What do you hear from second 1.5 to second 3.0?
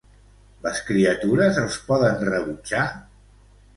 els poden rebutjar?